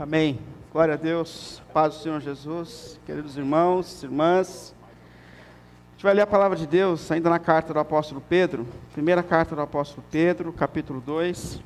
[0.00, 0.38] Amém.
[0.72, 1.60] Glória a Deus.
[1.74, 2.98] Paz do Senhor Jesus.
[3.04, 4.74] Queridos irmãos, irmãs.
[4.80, 8.66] A gente vai ler a palavra de Deus ainda na carta do apóstolo Pedro.
[8.94, 11.60] Primeira carta do apóstolo Pedro, capítulo 2.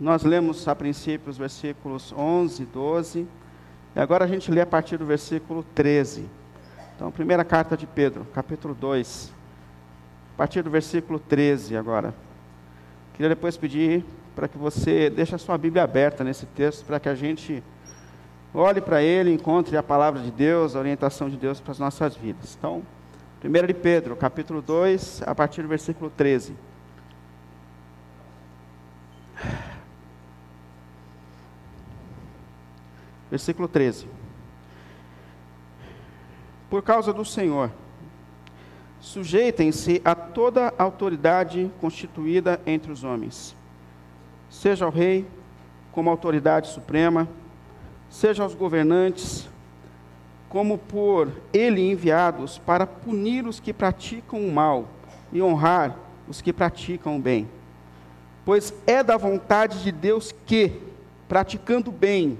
[0.00, 3.28] Nós lemos a princípio os versículos 11 e 12.
[3.94, 6.28] E agora a gente lê a partir do versículo 13.
[6.96, 9.32] Então, primeira carta de Pedro, capítulo 2.
[10.34, 12.12] A partir do versículo 13 agora.
[13.14, 14.04] Queria depois pedir
[14.34, 17.62] para que você deixe a sua Bíblia aberta nesse texto, para que a gente
[18.54, 22.16] olhe para ele, encontre a palavra de Deus, a orientação de Deus para as nossas
[22.16, 22.56] vidas.
[22.58, 22.82] Então,
[23.42, 26.54] 1 de Pedro, capítulo 2, a partir do versículo 13.
[33.30, 34.08] Versículo 13.
[36.68, 37.70] Por causa do Senhor,
[39.00, 43.59] sujeitem-se a toda autoridade constituída entre os homens
[44.50, 45.24] seja ao rei
[45.92, 47.26] como autoridade suprema,
[48.10, 49.48] seja aos governantes
[50.48, 54.88] como por ele enviados para punir os que praticam o mal
[55.32, 55.96] e honrar
[56.28, 57.48] os que praticam o bem.
[58.44, 60.72] Pois é da vontade de Deus que,
[61.28, 62.36] praticando bem,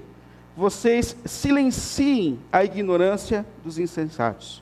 [0.57, 4.61] vocês silenciem a ignorância dos insensatos.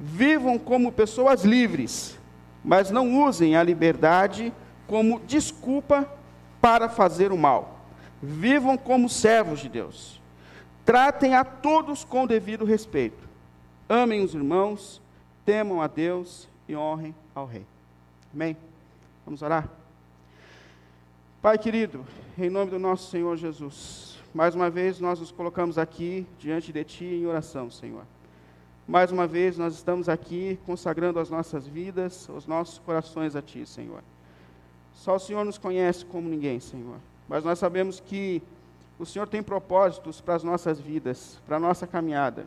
[0.00, 2.18] Vivam como pessoas livres,
[2.64, 4.52] mas não usem a liberdade
[4.88, 6.08] como desculpa
[6.60, 7.78] para fazer o mal.
[8.22, 10.20] Vivam como servos de Deus.
[10.84, 13.28] Tratem a todos com devido respeito.
[13.88, 15.00] Amem os irmãos,
[15.44, 17.64] temam a Deus e honrem ao Rei.
[18.34, 18.56] Amém?
[19.24, 19.68] Vamos orar?
[21.40, 22.04] Pai querido,
[22.36, 26.84] em nome do nosso Senhor Jesus, mais uma vez nós nos colocamos aqui diante de
[26.84, 28.02] Ti em oração, Senhor.
[28.86, 33.64] Mais uma vez nós estamos aqui consagrando as nossas vidas, os nossos corações a Ti,
[33.66, 34.02] Senhor.
[34.98, 36.96] Só o Senhor nos conhece como ninguém, Senhor.
[37.28, 38.42] Mas nós sabemos que
[38.98, 42.46] o Senhor tem propósitos para as nossas vidas, para a nossa caminhada.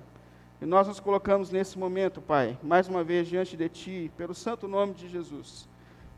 [0.62, 4.68] E nós nos colocamos nesse momento, Pai, mais uma vez diante de Ti, pelo santo
[4.68, 5.66] nome de Jesus,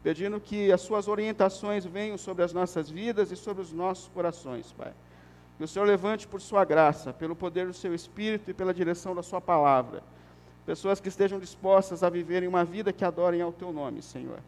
[0.01, 4.73] pedindo que as Suas orientações venham sobre as nossas vidas e sobre os nossos corações,
[4.73, 4.91] Pai.
[5.59, 9.13] Que o Senhor levante por Sua graça, pelo poder do Seu Espírito e pela direção
[9.13, 10.01] da Sua palavra,
[10.65, 14.39] pessoas que estejam dispostas a viverem uma vida que adorem ao Teu nome, Senhor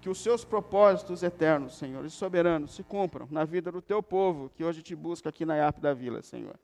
[0.00, 4.50] que os seus propósitos eternos, Senhor, e soberanos, se cumpram na vida do teu povo
[4.54, 6.58] que hoje te busca aqui na IAP da Vila, Senhor.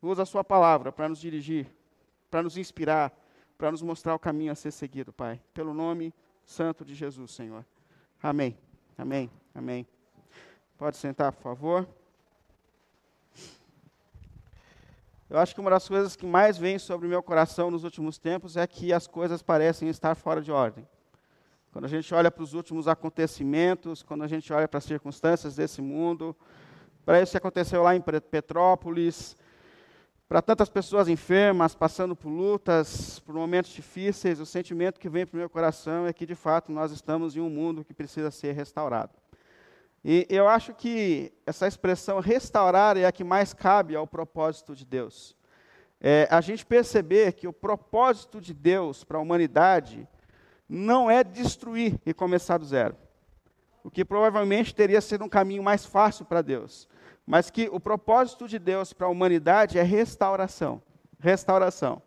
[0.00, 1.66] Usa a sua palavra para nos dirigir,
[2.30, 3.12] para nos inspirar,
[3.58, 5.40] para nos mostrar o caminho a ser seguido, Pai.
[5.52, 6.14] Pelo nome
[6.44, 7.64] santo de Jesus, Senhor.
[8.22, 8.56] Amém.
[8.96, 9.30] Amém.
[9.54, 9.86] Amém.
[10.78, 11.88] Pode sentar, por favor.
[15.28, 18.16] Eu acho que uma das coisas que mais vem sobre o meu coração nos últimos
[18.16, 20.86] tempos é que as coisas parecem estar fora de ordem.
[21.76, 25.56] Quando a gente olha para os últimos acontecimentos, quando a gente olha para as circunstâncias
[25.56, 26.34] desse mundo,
[27.04, 29.36] para isso que aconteceu lá em Petrópolis,
[30.26, 35.36] para tantas pessoas enfermas, passando por lutas, por momentos difíceis, o sentimento que vem para
[35.36, 38.52] o meu coração é que, de fato, nós estamos em um mundo que precisa ser
[38.52, 39.12] restaurado.
[40.02, 44.86] E eu acho que essa expressão restaurar é a que mais cabe ao propósito de
[44.86, 45.36] Deus.
[46.00, 50.08] É, a gente perceber que o propósito de Deus para a humanidade
[50.68, 52.96] não é destruir e começar do zero.
[53.84, 56.88] O que provavelmente teria sido um caminho mais fácil para Deus.
[57.26, 60.82] Mas que o propósito de Deus para a humanidade é restauração.
[61.18, 62.02] Restauração.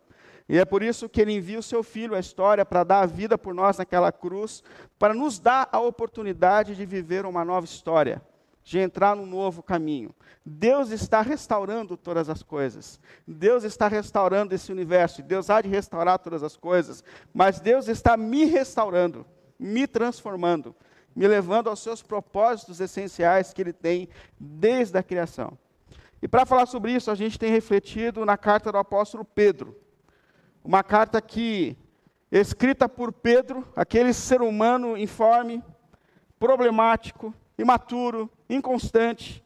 [0.48, 3.06] E é por isso que ele envia o seu filho à história para dar a
[3.06, 4.62] vida por nós naquela cruz,
[4.98, 8.20] para nos dar a oportunidade de viver uma nova história
[8.70, 10.14] de entrar num novo caminho.
[10.46, 13.00] Deus está restaurando todas as coisas.
[13.26, 15.24] Deus está restaurando esse universo.
[15.24, 17.02] Deus há de restaurar todas as coisas.
[17.34, 19.26] Mas Deus está me restaurando,
[19.58, 20.72] me transformando,
[21.16, 24.08] me levando aos seus propósitos essenciais que Ele tem
[24.38, 25.58] desde a criação.
[26.22, 29.76] E para falar sobre isso, a gente tem refletido na carta do apóstolo Pedro.
[30.62, 31.76] Uma carta que,
[32.30, 35.60] escrita por Pedro, aquele ser humano informe,
[36.38, 39.44] problemático, imaturo, inconstante,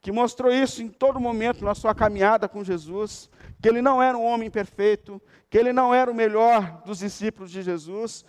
[0.00, 4.18] que mostrou isso em todo momento na sua caminhada com Jesus, que ele não era
[4.18, 8.24] um homem perfeito, que ele não era o melhor dos discípulos de Jesus,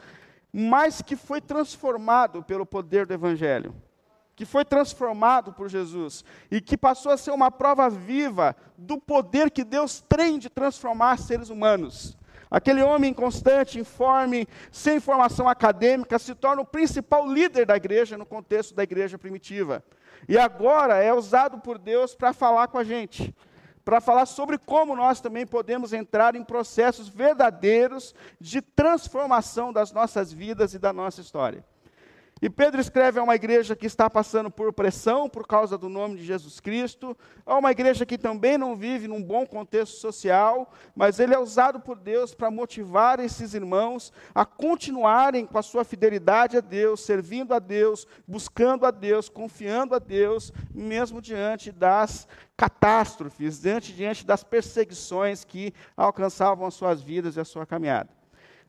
[0.52, 3.74] mas que foi transformado pelo poder do Evangelho,
[4.36, 9.50] que foi transformado por Jesus e que passou a ser uma prova viva do poder
[9.50, 12.16] que Deus tem de transformar seres humanos.
[12.54, 18.28] Aquele homem inconstante, informe, sem formação acadêmica, se torna o principal líder da igreja no
[18.28, 19.84] contexto da igreja primitiva.
[20.30, 23.36] E agora é usado por Deus para falar com a gente,
[23.84, 30.32] para falar sobre como nós também podemos entrar em processos verdadeiros de transformação das nossas
[30.32, 31.66] vidas e da nossa história.
[32.44, 36.18] E Pedro escreve a uma igreja que está passando por pressão por causa do nome
[36.18, 41.22] de Jesus Cristo, a uma igreja que também não vive num bom contexto social, mas
[41.22, 46.57] ele é usado por Deus para motivar esses irmãos a continuarem com a sua fidelidade
[46.57, 53.62] a Deus, servindo a Deus, buscando a Deus, confiando a Deus, mesmo diante das catástrofes,
[53.62, 58.10] diante, diante das perseguições que alcançavam as suas vidas e a sua caminhada.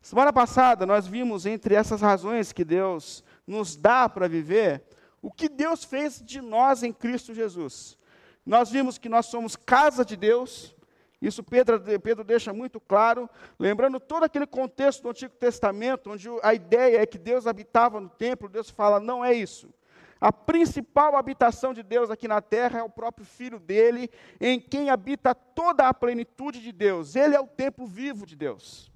[0.05, 4.83] Semana passada nós vimos entre essas razões que Deus nos dá para viver,
[5.21, 7.99] o que Deus fez de nós em Cristo Jesus.
[8.45, 10.75] Nós vimos que nós somos casa de Deus,
[11.21, 16.53] isso Pedro, Pedro deixa muito claro, lembrando todo aquele contexto do Antigo Testamento, onde a
[16.53, 19.73] ideia é que Deus habitava no templo, Deus fala, não é isso.
[20.21, 24.11] A principal habitação de Deus aqui na terra é o próprio Filho dele,
[24.41, 27.17] em quem habita toda a plenitude de Deus.
[27.17, 28.91] Ele é o templo vivo de Deus.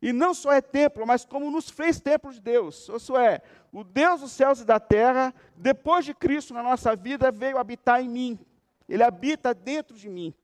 [0.00, 2.88] E não só é templo, mas como nos fez templo de Deus.
[2.88, 3.40] Isso é,
[3.72, 8.02] o Deus dos céus e da terra, depois de Cristo na nossa vida, veio habitar
[8.02, 8.38] em mim.
[8.88, 10.34] Ele habita dentro de mim.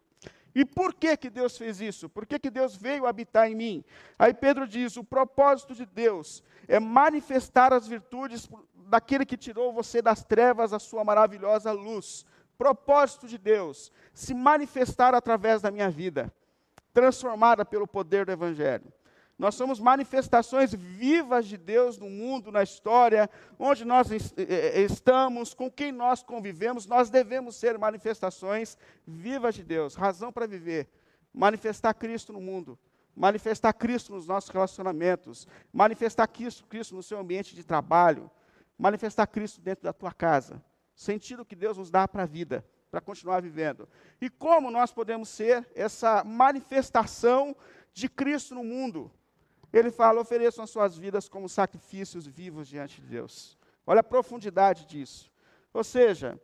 [0.55, 2.09] E por que, que Deus fez isso?
[2.09, 3.85] Por que, que Deus veio habitar em mim?
[4.19, 8.49] Aí Pedro diz: o propósito de Deus é manifestar as virtudes
[8.87, 12.27] daquele que tirou você das trevas à sua maravilhosa luz.
[12.59, 16.33] Propósito de Deus, se manifestar através da minha vida,
[16.93, 18.93] transformada pelo poder do Evangelho.
[19.39, 25.91] Nós somos manifestações vivas de Deus no mundo, na história, onde nós estamos, com quem
[25.91, 29.95] nós convivemos, nós devemos ser manifestações vivas de Deus.
[29.95, 30.89] Razão para viver.
[31.35, 32.79] Manifestar Cristo no mundo.
[33.17, 35.49] Manifestar Cristo nos nossos relacionamentos.
[35.73, 38.31] Manifestar Cristo, Cristo no seu ambiente de trabalho.
[38.79, 40.63] Manifestar Cristo dentro da tua casa.
[40.95, 43.89] Sentido que Deus nos dá para a vida, para continuar vivendo.
[44.21, 47.57] E como nós podemos ser essa manifestação
[47.93, 49.11] de Cristo no mundo?
[49.73, 53.57] Ele fala: ofereçam as suas vidas como sacrifícios vivos diante de Deus.
[53.87, 55.33] Olha a profundidade disso.
[55.73, 56.39] Ou seja,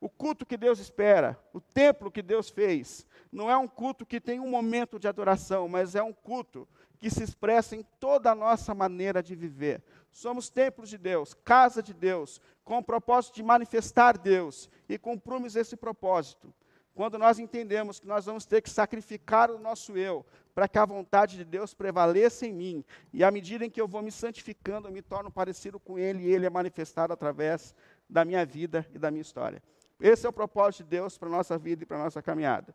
[0.00, 4.20] o culto que Deus espera, o templo que Deus fez, não é um culto que
[4.20, 8.34] tem um momento de adoração, mas é um culto que se expressa em toda a
[8.34, 9.82] nossa maneira de viver.
[10.10, 15.56] Somos templos de Deus, casa de Deus, com o propósito de manifestar Deus e cumprimos
[15.56, 16.52] esse propósito.
[16.98, 20.84] Quando nós entendemos que nós vamos ter que sacrificar o nosso eu para que a
[20.84, 22.84] vontade de Deus prevaleça em mim.
[23.12, 26.24] E à medida em que eu vou me santificando, eu me torno parecido com Ele,
[26.24, 27.72] e Ele é manifestado através
[28.10, 29.62] da minha vida e da minha história.
[30.00, 32.74] Esse é o propósito de Deus para a nossa vida e para a nossa caminhada.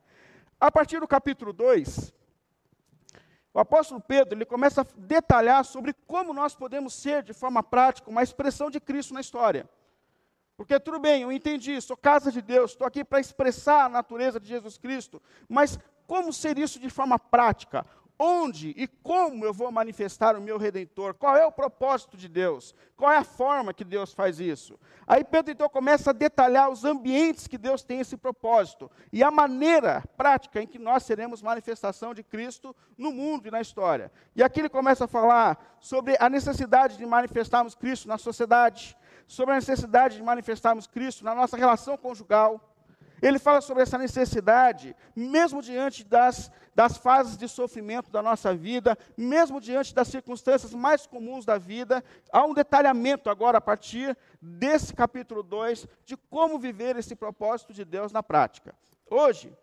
[0.58, 2.14] A partir do capítulo 2,
[3.54, 8.10] o apóstolo Pedro ele começa a detalhar sobre como nós podemos ser, de forma prática,
[8.10, 9.68] uma expressão de Cristo na história.
[10.55, 14.39] Porque tudo bem, eu entendi, sou casa de Deus, estou aqui para expressar a natureza
[14.39, 17.85] de Jesus Cristo, mas como ser isso de forma prática?
[18.19, 21.15] Onde e como eu vou manifestar o meu redentor?
[21.15, 22.75] Qual é o propósito de Deus?
[22.95, 24.79] Qual é a forma que Deus faz isso?
[25.07, 29.31] Aí Pedro então começa a detalhar os ambientes que Deus tem esse propósito e a
[29.31, 34.11] maneira prática em que nós seremos manifestação de Cristo no mundo e na história.
[34.35, 38.95] E aqui ele começa a falar sobre a necessidade de manifestarmos Cristo na sociedade,
[39.28, 42.74] sobre a necessidade de manifestarmos Cristo na nossa relação conjugal
[43.28, 48.98] ele fala sobre essa necessidade, mesmo diante das, das fases de sofrimento da nossa vida,
[49.16, 52.04] mesmo diante das circunstâncias mais comuns da vida,
[52.34, 57.86] há um detalhamento agora, a partir desse capítulo 2, de como viver esse propósito de
[57.86, 58.75] Deus na prática.
[59.10, 59.56] Hoje,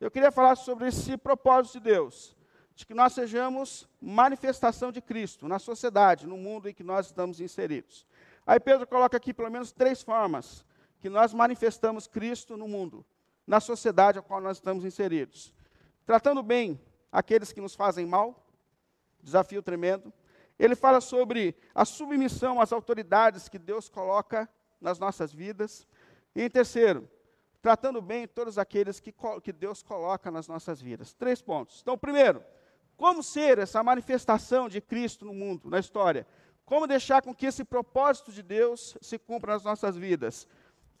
[0.00, 2.36] eu queria falar sobre esse propósito de Deus,
[2.74, 7.40] de que nós sejamos manifestação de Cristo na sociedade, no mundo em que nós estamos
[7.40, 8.04] inseridos.
[8.46, 10.64] Aí Pedro coloca aqui pelo menos três formas
[11.00, 13.04] que nós manifestamos Cristo no mundo,
[13.46, 15.52] na sociedade a qual nós estamos inseridos.
[16.04, 18.46] Tratando bem aqueles que nos fazem mal,
[19.20, 20.12] desafio tremendo.
[20.58, 24.48] Ele fala sobre a submissão às autoridades que Deus coloca
[24.80, 25.86] nas nossas vidas.
[26.34, 27.08] E em terceiro,
[27.60, 29.12] tratando bem todos aqueles que,
[29.42, 31.12] que Deus coloca nas nossas vidas.
[31.12, 31.80] Três pontos.
[31.82, 32.42] Então, primeiro,
[32.96, 36.26] como ser essa manifestação de Cristo no mundo, na história?
[36.66, 40.48] Como deixar com que esse propósito de Deus se cumpra nas nossas vidas?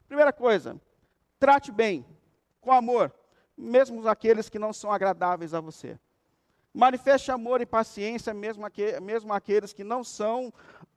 [0.06, 0.80] Primeira coisa,
[1.40, 2.06] trate bem,
[2.60, 3.12] com amor,
[3.56, 5.98] mesmo aqueles que não são agradáveis a você.
[6.72, 8.64] Manifeste amor e paciência, mesmo,
[9.02, 10.52] mesmo aqueles que não são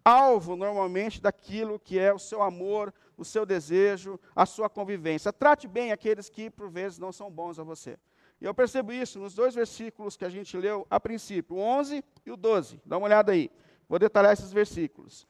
[0.06, 5.34] alvo normalmente daquilo que é o seu amor, o seu desejo, a sua convivência.
[5.34, 7.98] Trate bem aqueles que, por vezes, não são bons a você.
[8.40, 12.04] E eu percebo isso nos dois versículos que a gente leu a princípio, o 11
[12.24, 12.80] e o 12.
[12.86, 13.50] Dá uma olhada aí.
[13.90, 15.28] Vou detalhar esses versículos.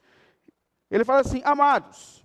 [0.90, 2.20] Ele fala assim: Amados,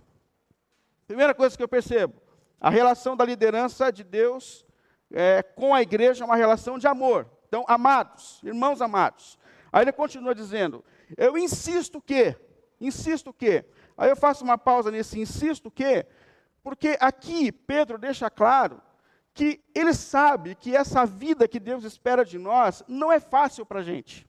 [1.07, 2.15] Primeira coisa que eu percebo,
[2.59, 4.65] a relação da liderança de Deus
[5.11, 7.29] é, com a igreja é uma relação de amor.
[7.47, 9.37] Então, amados, irmãos amados.
[9.71, 10.83] Aí ele continua dizendo:
[11.15, 12.35] Eu insisto que,
[12.81, 13.63] Insisto que.
[13.97, 16.05] Aí eu faço uma pausa nesse insisto que,
[16.61, 18.81] porque aqui Pedro deixa claro
[19.33, 23.79] que ele sabe que essa vida que Deus espera de nós não é fácil para
[23.79, 24.27] a gente.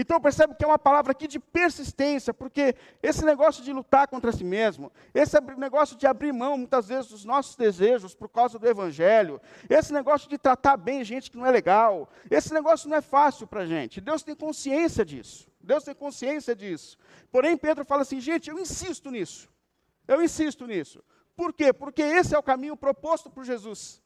[0.00, 4.30] Então percebe que é uma palavra aqui de persistência, porque esse negócio de lutar contra
[4.30, 8.68] si mesmo, esse negócio de abrir mão muitas vezes dos nossos desejos por causa do
[8.68, 13.00] evangelho, esse negócio de tratar bem gente que não é legal, esse negócio não é
[13.00, 14.00] fácil para a gente.
[14.00, 15.50] Deus tem consciência disso.
[15.60, 16.96] Deus tem consciência disso.
[17.32, 19.48] Porém, Pedro fala assim, gente, eu insisto nisso.
[20.06, 21.02] Eu insisto nisso.
[21.34, 21.72] Por quê?
[21.72, 24.00] Porque esse é o caminho proposto por Jesus.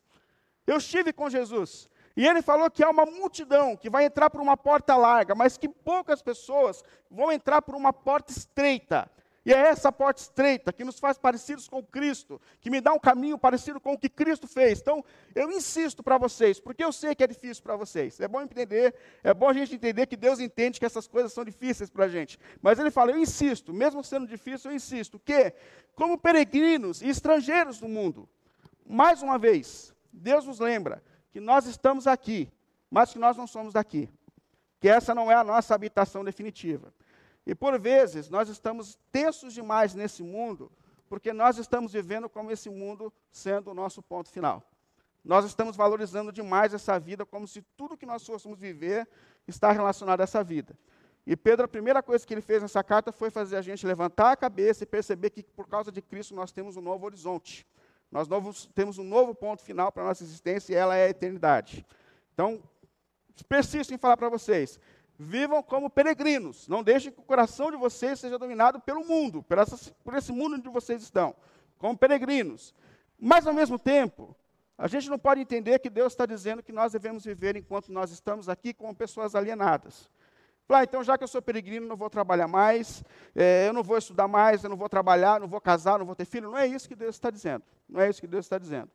[0.67, 1.91] Eu estive com Jesus.
[2.17, 5.57] E ele falou que há uma multidão que vai entrar por uma porta larga, mas
[5.57, 9.11] que poucas pessoas vão entrar por uma porta estreita.
[9.45, 12.99] E é essa porta estreita que nos faz parecidos com Cristo, que me dá um
[12.99, 14.81] caminho parecido com o que Cristo fez.
[14.81, 15.05] Então,
[15.35, 18.21] eu insisto para vocês, porque eu sei que é difícil para vocês.
[18.21, 21.45] É bom entender, é bom a gente entender que Deus entende que essas coisas são
[21.45, 22.39] difíceis para a gente.
[22.61, 25.53] Mas ele fala, eu insisto, mesmo sendo difícil, eu insisto, que,
[25.97, 28.29] como peregrinos e estrangeiros no mundo,
[28.87, 32.53] mais uma vez, Deus nos lembra que nós estamos aqui,
[32.91, 34.09] mas que nós não somos daqui.
[34.79, 36.93] Que essa não é a nossa habitação definitiva.
[37.47, 40.71] E por vezes nós estamos tensos demais nesse mundo,
[41.09, 44.63] porque nós estamos vivendo como esse mundo sendo o nosso ponto final.
[45.25, 49.09] Nós estamos valorizando demais essa vida como se tudo que nós fôssemos viver
[49.47, 50.77] está relacionado a essa vida.
[51.25, 54.33] E Pedro, a primeira coisa que ele fez nessa carta foi fazer a gente levantar
[54.33, 57.65] a cabeça e perceber que por causa de Cristo nós temos um novo horizonte.
[58.13, 61.09] Nós novos, temos um novo ponto final para a nossa existência e ela é a
[61.09, 61.85] eternidade.
[62.35, 62.63] Então,
[63.49, 64.79] persisto em falar para vocês:
[65.19, 69.57] vivam como peregrinos, não deixem que o coração de vocês seja dominado pelo mundo, por,
[69.57, 71.35] essa, por esse mundo onde vocês estão,
[71.79, 72.75] como peregrinos.
[73.19, 74.37] Mas, ao mesmo tempo,
[74.77, 78.11] a gente não pode entender que Deus está dizendo que nós devemos viver enquanto nós
[78.11, 80.11] estamos aqui como pessoas alienadas.
[80.75, 83.99] Ah, então já que eu sou peregrino, não vou trabalhar mais, é, eu não vou
[83.99, 86.51] estudar mais, eu não vou trabalhar, não vou casar, não vou ter filho.
[86.51, 87.65] Não é isso que Deus está dizendo.
[87.89, 88.91] Não é isso que Deus está dizendo.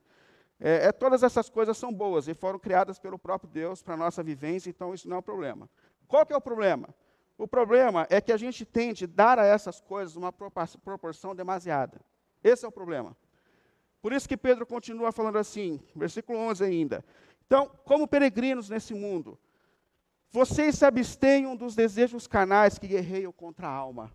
[0.59, 3.97] É, é, todas essas coisas são boas e foram criadas pelo próprio Deus para a
[3.97, 5.69] nossa vivência, então isso não é um problema.
[6.07, 6.89] Qual que é o problema?
[7.37, 12.01] O problema é que a gente tende a dar a essas coisas uma proporção demasiada.
[12.43, 13.15] Esse é o problema.
[14.01, 17.05] Por isso que Pedro continua falando assim, versículo 11 ainda.
[17.45, 19.37] Então, como peregrinos nesse mundo,
[20.31, 24.11] vocês se abstenham dos desejos carnais que guerreiam contra a alma.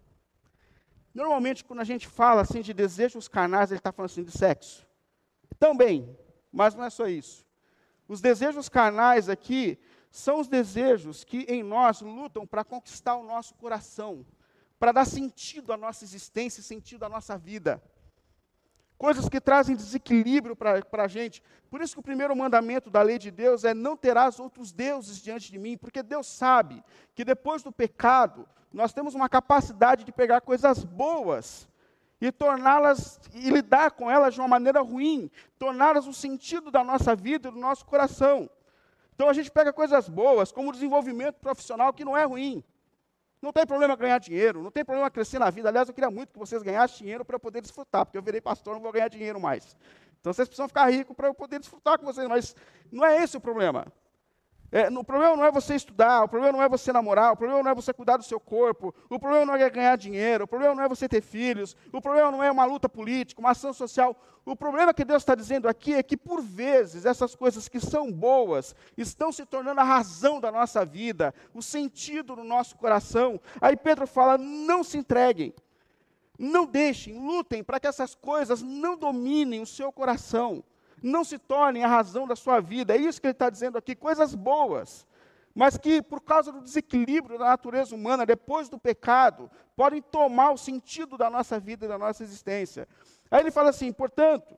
[1.15, 4.87] Normalmente, quando a gente fala assim de desejos carnais, ele está falando assim de sexo.
[5.59, 6.17] Também,
[6.51, 7.47] mas não é só isso.
[8.09, 9.79] Os desejos carnais aqui
[10.11, 14.27] são os desejos que em nós lutam para conquistar o nosso coração,
[14.79, 17.83] para dar sentido à nossa existência, sentido à nossa vida
[19.03, 21.43] coisas que trazem desequilíbrio para a gente.
[21.69, 25.21] Por isso que o primeiro mandamento da lei de Deus é não terás outros deuses
[25.21, 30.13] diante de mim, porque Deus sabe que depois do pecado, nós temos uma capacidade de
[30.13, 31.69] pegar coisas boas
[32.21, 35.29] e torná-las e lidar com elas de uma maneira ruim,
[35.59, 38.49] torná-las o sentido da nossa vida e do nosso coração.
[39.17, 42.63] Então a gente pega coisas boas, como o desenvolvimento profissional, que não é ruim.
[43.43, 45.69] Não tem problema ganhar dinheiro, não tem problema crescer na vida.
[45.69, 48.41] Aliás, eu queria muito que vocês ganhassem dinheiro para eu poder desfrutar, porque eu virei
[48.41, 49.77] pastor, não vou ganhar dinheiro mais.
[50.21, 52.55] Então vocês precisam ficar ricos para eu poder desfrutar com vocês, mas
[52.93, 53.93] não é esse o problema.
[54.75, 57.63] É, o problema não é você estudar, o problema não é você namorar, o problema
[57.63, 60.75] não é você cuidar do seu corpo, o problema não é ganhar dinheiro, o problema
[60.75, 64.17] não é você ter filhos, o problema não é uma luta política, uma ação social.
[64.47, 68.11] O problema que Deus está dizendo aqui é que, por vezes, essas coisas que são
[68.11, 73.39] boas estão se tornando a razão da nossa vida, o sentido do nosso coração.
[73.61, 75.53] Aí Pedro fala: não se entreguem,
[76.39, 80.65] não deixem, lutem para que essas coisas não dominem o seu coração
[81.03, 82.95] não se tornem a razão da sua vida.
[82.95, 85.07] É isso que ele está dizendo aqui, coisas boas,
[85.55, 90.59] mas que por causa do desequilíbrio da natureza humana, depois do pecado, podem tomar o
[90.59, 92.89] sentido da nossa vida e da nossa existência.
[93.31, 94.57] Aí ele fala assim, portanto,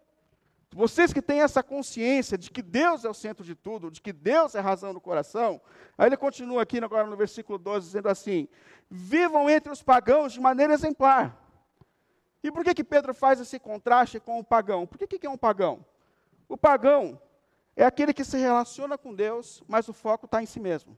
[0.75, 4.13] vocês que têm essa consciência de que Deus é o centro de tudo, de que
[4.13, 5.61] Deus é a razão do coração,
[5.97, 8.49] aí ele continua aqui agora no versículo 12, dizendo assim:
[8.91, 11.41] vivam entre os pagãos de maneira exemplar.
[12.43, 14.87] E por que, que Pedro faz esse contraste com o pagão?
[14.87, 15.85] Por que, que é um pagão?
[16.49, 17.21] O pagão
[17.77, 20.97] é aquele que se relaciona com Deus, mas o foco está em si mesmo.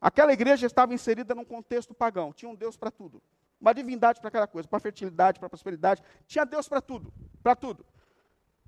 [0.00, 3.22] Aquela igreja estava inserida num contexto pagão, tinha um Deus para tudo.
[3.60, 7.86] Uma divindade para aquela coisa, para fertilidade, para prosperidade, tinha Deus para tudo, para tudo.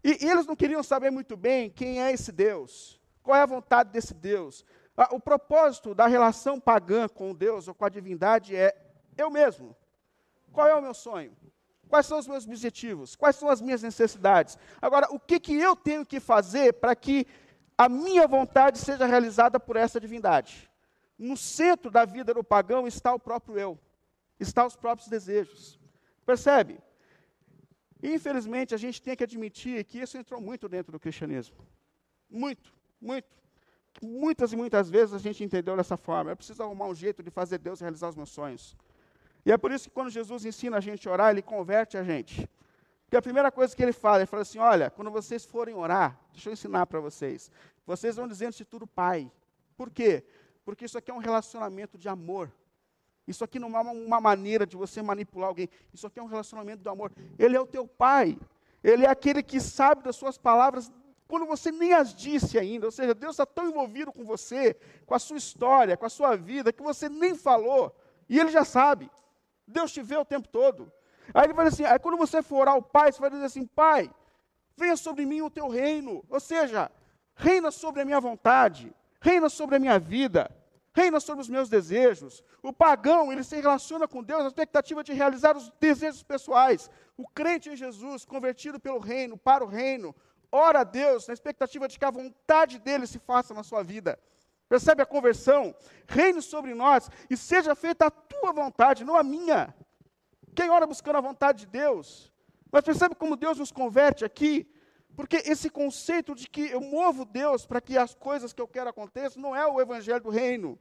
[0.05, 3.47] E, e, eles não queriam saber muito bem quem é esse Deus, qual é a
[3.47, 4.65] vontade desse Deus.
[4.97, 8.73] Ah, o propósito da relação pagã com Deus ou com a divindade é
[9.17, 9.75] eu mesmo.
[10.53, 11.37] Qual é o meu sonho?
[11.89, 13.15] Quais são os meus objetivos?
[13.15, 14.59] Quais são as minhas necessidades?
[14.81, 17.27] Agora, o que, que eu tenho que fazer para que
[17.77, 20.71] a minha vontade seja realizada por essa divindade?
[21.19, 23.79] No centro da vida do pagão está o próprio eu.
[24.41, 25.79] está os próprios desejos.
[26.27, 26.81] Percebe?
[28.03, 31.57] Infelizmente, a gente tem que admitir que isso entrou muito dentro do cristianismo.
[32.29, 33.29] Muito, muito.
[34.03, 36.33] Muitas e muitas vezes a gente entendeu dessa forma.
[36.33, 38.77] Eu preciso arrumar um jeito de fazer Deus realizar os meus sonhos.
[39.45, 42.03] E é por isso que quando Jesus ensina a gente a orar, ele converte a
[42.03, 42.49] gente.
[43.05, 46.19] Porque a primeira coisa que ele fala, ele fala assim: olha, quando vocês forem orar,
[46.33, 47.51] deixa eu ensinar para vocês.
[47.87, 49.31] Vocês vão dizendo de tudo Pai.
[49.77, 50.25] Por quê?
[50.65, 52.51] Porque isso aqui é um relacionamento de amor.
[53.27, 55.69] Isso aqui não é uma maneira de você manipular alguém.
[55.93, 57.13] Isso aqui é um relacionamento do amor.
[57.39, 58.39] Ele é o teu pai.
[58.83, 60.93] Ele é aquele que sabe das suas palavras
[61.27, 62.87] quando você nem as disse ainda.
[62.87, 64.75] Ou seja, Deus está tão envolvido com você,
[65.07, 67.95] com a sua história, com a sua vida, que você nem falou.
[68.29, 69.11] E Ele já sabe.
[69.67, 70.93] Deus te vê o tempo todo.
[71.33, 73.67] Aí ele vai assim: aí quando você for orar ao Pai, você vai dizer assim:
[73.67, 74.11] Pai,
[74.77, 76.25] venha sobre mim o teu reino.
[76.29, 76.91] Ou seja,
[77.35, 80.51] reina sobre a minha vontade, reina sobre a minha vida
[80.95, 82.43] reina sobre os meus desejos.
[82.63, 86.89] O pagão, ele se relaciona com Deus na expectativa de realizar os desejos pessoais.
[87.17, 90.15] O crente em Jesus, convertido pelo reino, para o reino,
[90.53, 94.19] ora a Deus na expectativa de que a vontade dele se faça na sua vida.
[94.75, 95.73] Percebe a conversão?
[96.05, 99.73] Reine sobre nós e seja feita a tua vontade, não a minha.
[100.53, 102.33] Quem ora buscando a vontade de Deus?
[102.73, 104.69] Mas percebe como Deus nos converte aqui?
[105.15, 108.91] Porque esse conceito de que eu movo Deus para que as coisas que eu quero
[108.91, 110.77] aconteçam não é o evangelho do reino.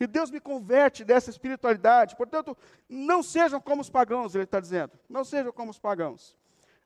[0.00, 2.16] E Deus me converte dessa espiritualidade.
[2.16, 2.58] Portanto,
[2.88, 4.98] não sejam como os pagãos, ele está dizendo.
[5.08, 6.36] Não sejam como os pagãos.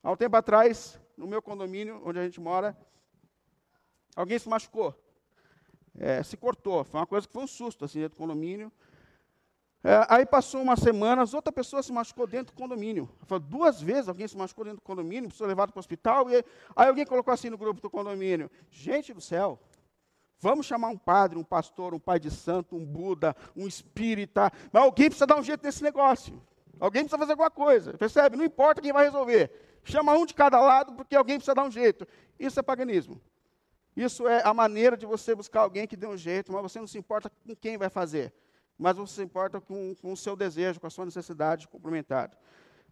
[0.02, 2.76] Há um tempo atrás, no meu condomínio, onde a gente mora,
[4.14, 4.94] alguém se machucou.
[5.98, 6.84] É, se cortou.
[6.84, 8.72] Foi uma coisa que foi um susto, assim, dentro do condomínio.
[9.86, 13.06] É, aí passou umas semanas, outra pessoa se machucou dentro do condomínio.
[13.26, 16.30] Falei, duas vezes alguém se machucou dentro do condomínio, precisou levado para o hospital.
[16.30, 19.60] E aí, aí alguém colocou assim no grupo do condomínio: Gente do céu,
[20.40, 24.50] vamos chamar um padre, um pastor, um pai de santo, um Buda, um espírita.
[24.72, 26.42] Mas alguém precisa dar um jeito nesse negócio.
[26.80, 27.92] Alguém precisa fazer alguma coisa.
[27.92, 28.38] Percebe?
[28.38, 29.50] Não importa quem vai resolver.
[29.84, 32.08] Chama um de cada lado, porque alguém precisa dar um jeito.
[32.38, 33.20] Isso é paganismo.
[33.96, 36.86] Isso é a maneira de você buscar alguém que dê um jeito, mas você não
[36.86, 38.32] se importa com quem vai fazer
[38.78, 42.30] mas você se importa com, com o seu desejo, com a sua necessidade complementar.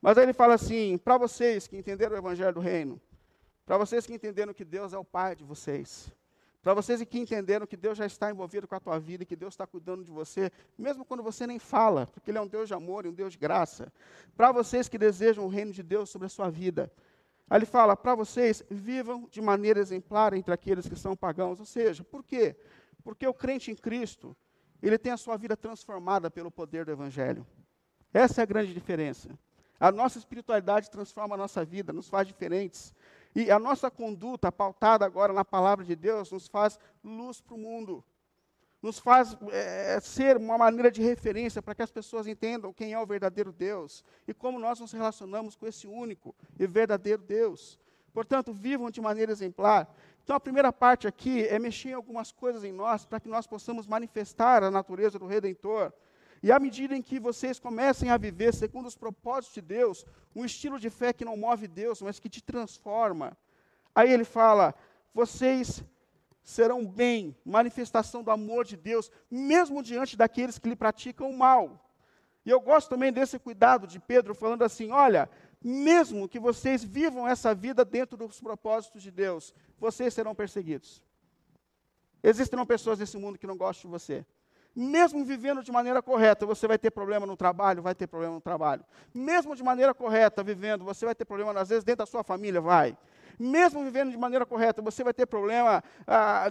[0.01, 3.01] Mas aí ele fala assim: para vocês que entenderam o Evangelho do Reino,
[3.67, 6.13] para vocês que entenderam que Deus é o Pai de vocês,
[6.63, 9.55] para vocês que entenderam que Deus já está envolvido com a tua vida, que Deus
[9.55, 12.75] está cuidando de você, mesmo quando você nem fala, porque Ele é um Deus de
[12.75, 13.93] amor e um Deus de graça.
[14.37, 16.93] Para vocês que desejam o reino de Deus sobre a sua vida.
[17.53, 21.61] Aí ele fala: para vocês, vivam de maneira exemplar entre aqueles que são pagãos.
[21.61, 22.57] Ou seja, por quê?
[23.05, 24.35] Porque o crente em Cristo,
[24.83, 27.47] ele tem a sua vida transformada pelo poder do Evangelho.
[28.11, 29.29] Essa é a grande diferença.
[29.79, 32.95] A nossa espiritualidade transforma a nossa vida, nos faz diferentes.
[33.35, 37.59] E a nossa conduta, pautada agora na palavra de Deus, nos faz luz para o
[37.59, 38.03] mundo.
[38.83, 42.99] Nos faz é, ser uma maneira de referência para que as pessoas entendam quem é
[42.99, 47.79] o verdadeiro Deus e como nós nos relacionamos com esse único e verdadeiro Deus.
[48.13, 49.89] Portanto, vivam de maneira exemplar.
[50.25, 53.47] Então, a primeira parte aqui é mexer em algumas coisas em nós para que nós
[53.47, 55.93] possamos manifestar a natureza do Redentor.
[56.43, 60.45] E à medida em que vocês comecem a viver segundo os propósitos de Deus, um
[60.45, 63.37] estilo de fé que não move Deus, mas que te transforma.
[63.95, 64.75] Aí ele fala:
[65.15, 65.85] vocês
[66.43, 71.79] serão bem, manifestação do amor de Deus, mesmo diante daqueles que lhe praticam o mal.
[72.45, 75.31] E eu gosto também desse cuidado de Pedro, falando assim: olha,
[75.63, 81.03] mesmo que vocês vivam essa vida dentro dos propósitos de Deus, vocês serão perseguidos.
[82.23, 84.27] Existirão pessoas nesse mundo que não gostam de você.
[84.75, 88.41] Mesmo vivendo de maneira correta, você vai ter problema no trabalho, vai ter problema no
[88.41, 88.83] trabalho.
[89.13, 92.61] Mesmo de maneira correta, vivendo, você vai ter problema, às vezes, dentro da sua família,
[92.61, 92.97] vai.
[93.39, 96.51] Mesmo vivendo de maneira correta, você vai ter problema ah,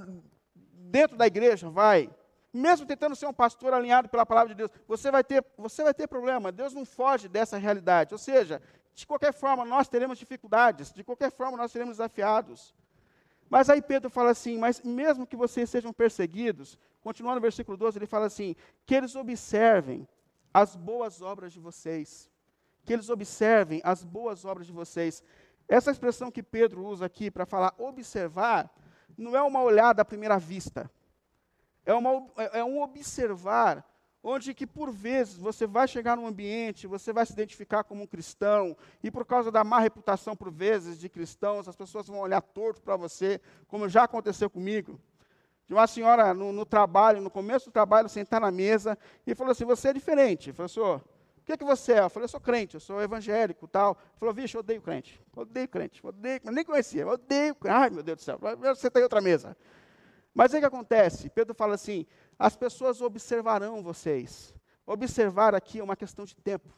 [0.91, 2.09] dentro da igreja, vai.
[2.53, 5.93] Mesmo tentando ser um pastor alinhado pela palavra de Deus, você vai ter, você vai
[5.93, 6.51] ter problema.
[6.51, 8.13] Deus não foge dessa realidade.
[8.13, 8.61] Ou seja,
[8.93, 12.75] de qualquer forma, nós teremos dificuldades, de qualquer forma, nós seremos desafiados.
[13.49, 17.97] Mas aí Pedro fala assim: Mas mesmo que vocês sejam perseguidos, continuando no versículo 12,
[17.97, 20.07] ele fala assim: Que eles observem
[20.53, 22.29] as boas obras de vocês.
[22.85, 25.23] Que eles observem as boas obras de vocês.
[25.71, 28.69] Essa expressão que Pedro usa aqui para falar observar,
[29.17, 30.91] não é uma olhada à primeira vista.
[31.85, 33.89] É, uma, é um observar
[34.21, 38.05] onde que por vezes você vai chegar num ambiente, você vai se identificar como um
[38.05, 42.41] cristão, e por causa da má reputação por vezes de cristãos, as pessoas vão olhar
[42.41, 44.99] torto para você, como já aconteceu comigo.
[45.69, 49.53] De uma senhora no, no, trabalho, no começo do trabalho, sentar na mesa e falou
[49.53, 50.53] assim: Você é diferente.
[50.67, 51.01] Senhor, o
[51.51, 51.99] que, é que você é?
[51.99, 53.97] Eu falei, eu sou crente, eu sou evangélico tal.
[54.17, 55.21] Falou, vixe, eu odeio crente.
[55.35, 57.55] Odeio crente, odeio, nem conhecia, odeio.
[57.65, 59.55] Ai, meu Deus do céu, você está em outra mesa.
[60.33, 61.29] Mas o que acontece?
[61.29, 62.05] Pedro fala assim:
[62.39, 64.53] as pessoas observarão vocês.
[64.85, 66.69] observar aqui é uma questão de tempo.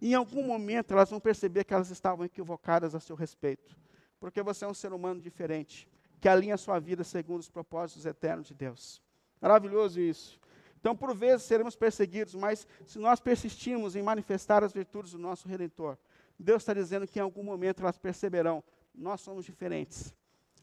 [0.00, 3.76] Em algum momento elas vão perceber que elas estavam equivocadas a seu respeito,
[4.20, 5.88] porque você é um ser humano diferente,
[6.20, 9.02] que alinha a sua vida segundo os propósitos eternos de Deus.
[9.40, 10.38] Maravilhoso isso.
[10.80, 15.48] Então, por vezes seremos perseguidos, mas se nós persistirmos em manifestar as virtudes do nosso
[15.48, 15.98] Redentor,
[16.38, 18.62] Deus está dizendo que em algum momento elas perceberão:
[18.94, 20.14] nós somos diferentes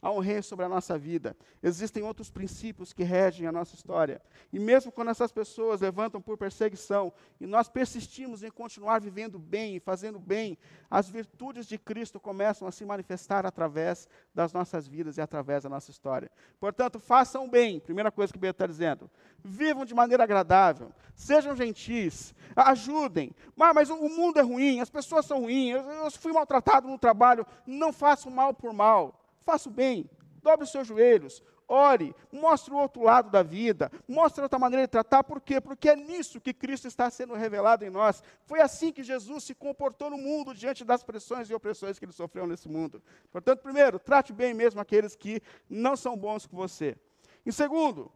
[0.06, 1.36] há um rei sobre a nossa vida.
[1.64, 4.22] Existem outros princípios que regem a nossa história.
[4.54, 9.78] E mesmo quando essas pessoas levantam por perseguição e nós persistimos em continuar vivendo bem
[9.78, 10.60] e fazendo bem,
[10.92, 15.70] as virtudes de Cristo começam a se manifestar através das nossas vidas e através da
[15.70, 16.30] nossa história.
[16.60, 19.10] Portanto, façam bem, primeira coisa que Pedro está dizendo.
[19.44, 23.34] Vivam de maneira agradável, sejam gentis, ajudem.
[23.56, 27.00] Mas, mas o mundo é ruim, as pessoas são ruins, eu, eu fui maltratado no
[27.00, 30.10] trabalho, não façam mal por mal faça o bem,
[30.42, 34.92] dobre os seus joelhos, ore, mostre o outro lado da vida, mostre outra maneira de
[34.92, 35.60] tratar, por quê?
[35.62, 38.24] Porque é nisso que Cristo está sendo revelado em nós.
[38.46, 42.12] Foi assim que Jesus se comportou no mundo diante das pressões e opressões que ele
[42.12, 43.02] sofreu nesse mundo.
[43.32, 46.98] Portanto, primeiro, trate bem mesmo aqueles que não são bons com você.
[47.46, 48.12] Em segundo,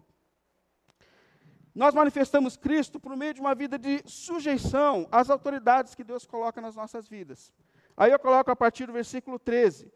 [1.73, 6.59] nós manifestamos Cristo por meio de uma vida de sujeição às autoridades que Deus coloca
[6.61, 7.53] nas nossas vidas.
[7.95, 9.91] Aí eu coloco a partir do versículo 13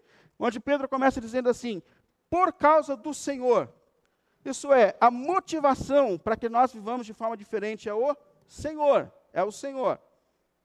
[0.46, 1.82] onde Pedro começa dizendo assim:
[2.30, 3.72] por causa do Senhor.
[4.44, 9.12] Isso é, a motivação para que nós vivamos de forma diferente é o Senhor.
[9.32, 10.00] É o Senhor.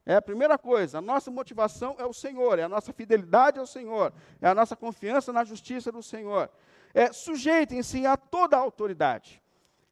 [0.04, 3.66] É a primeira coisa, a nossa motivação é o Senhor, é a nossa fidelidade ao
[3.66, 4.10] Senhor,
[4.40, 6.50] é a nossa confiança na justiça do Senhor.
[6.94, 9.42] É, sujeitem-se a toda a autoridade.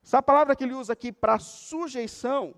[0.03, 2.55] Essa palavra que ele usa aqui para sujeição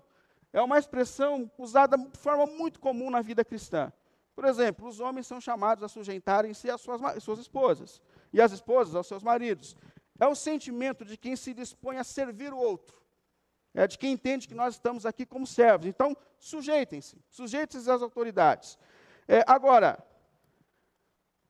[0.53, 3.91] é uma expressão usada de forma muito comum na vida cristã.
[4.39, 8.95] Por exemplo, os homens são chamados a sujeitarem-se às suas, suas esposas, e as esposas
[8.95, 9.75] aos seus maridos.
[10.17, 12.97] É o sentimento de quem se dispõe a servir o outro.
[13.73, 15.87] É de quem entende que nós estamos aqui como servos.
[15.87, 18.79] Então, sujeitem-se, sujeitem-se às autoridades.
[19.27, 20.01] É, agora,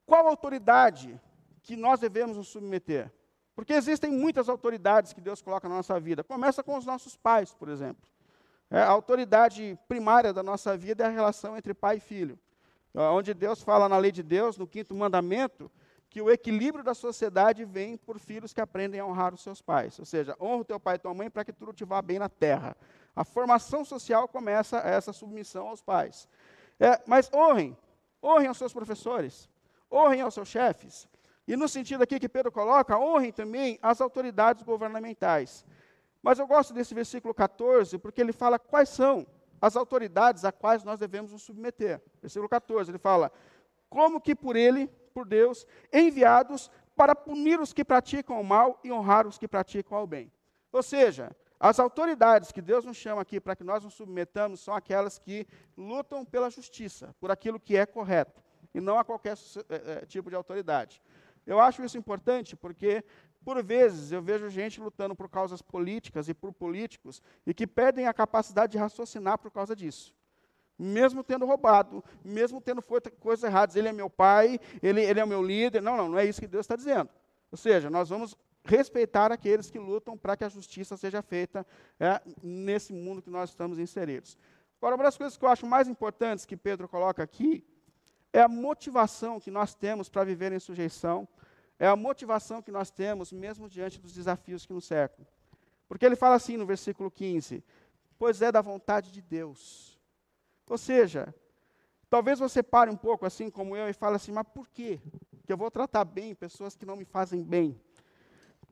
[0.03, 1.21] qual autoridade
[1.61, 3.13] que nós devemos nos submeter?
[3.53, 6.23] Porque existem muitas autoridades que Deus coloca na nossa vida.
[6.23, 8.09] Começa com os nossos pais, por exemplo.
[8.67, 12.39] É, a autoridade primária da nossa vida é a relação entre pai e filho
[12.93, 15.71] onde Deus fala na lei de Deus, no quinto mandamento,
[16.09, 19.99] que o equilíbrio da sociedade vem por filhos que aprendem a honrar os seus pais.
[19.99, 22.17] Ou seja, honra o teu pai e tua mãe para que tudo te vá bem
[22.17, 22.75] na terra.
[23.15, 26.27] A formação social começa essa submissão aos pais.
[26.79, 27.77] É, mas honrem,
[28.23, 29.47] honrem aos seus professores,
[29.91, 31.07] honrem aos seus chefes.
[31.47, 35.65] E no sentido aqui que Pedro coloca, honrem também as autoridades governamentais.
[36.21, 39.27] Mas eu gosto desse versículo 14, porque ele fala quais são
[39.61, 42.01] as autoridades a quais nós devemos nos submeter.
[42.21, 43.31] Versículo 14, ele fala:
[43.89, 48.91] Como que por ele, por Deus, enviados para punir os que praticam o mal e
[48.91, 50.31] honrar os que praticam o bem.
[50.71, 54.73] Ou seja, as autoridades que Deus nos chama aqui para que nós nos submetamos são
[54.73, 58.41] aquelas que lutam pela justiça, por aquilo que é correto,
[58.73, 59.35] e não a qualquer
[59.69, 61.01] é, tipo de autoridade.
[61.45, 63.03] Eu acho isso importante porque
[63.43, 68.07] por vezes eu vejo gente lutando por causas políticas e por políticos e que perdem
[68.07, 70.13] a capacidade de raciocinar por causa disso.
[70.77, 75.25] Mesmo tendo roubado, mesmo tendo feito coisas erradas, ele é meu pai, ele, ele é
[75.25, 75.81] meu líder.
[75.81, 77.09] Não, não, não é isso que Deus está dizendo.
[77.51, 81.65] Ou seja, nós vamos respeitar aqueles que lutam para que a justiça seja feita
[81.99, 84.37] é, nesse mundo que nós estamos inseridos.
[84.77, 87.65] Agora, uma das coisas que eu acho mais importantes que Pedro coloca aqui
[88.31, 91.27] é a motivação que nós temos para viver em sujeição
[91.79, 95.25] é a motivação que nós temos, mesmo diante dos desafios que nos cercam.
[95.87, 97.63] Porque ele fala assim no versículo 15:
[98.17, 99.97] Pois é da vontade de Deus.
[100.69, 101.33] Ou seja,
[102.09, 104.99] talvez você pare um pouco assim como eu e fale assim: Mas por quê?
[105.47, 107.79] Que eu vou tratar bem pessoas que não me fazem bem?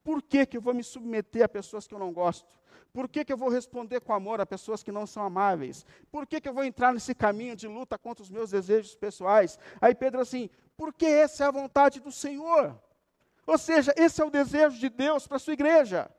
[0.03, 2.57] Por que, que eu vou me submeter a pessoas que eu não gosto?
[2.93, 5.85] Por que, que eu vou responder com amor a pessoas que não são amáveis?
[6.11, 9.59] Por que, que eu vou entrar nesse caminho de luta contra os meus desejos pessoais?
[9.81, 12.79] Aí Pedro assim, porque essa é a vontade do Senhor.
[13.47, 16.11] Ou seja, esse é o desejo de Deus para a sua igreja.